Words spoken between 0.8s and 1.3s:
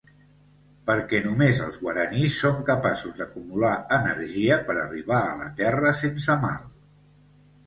Perquè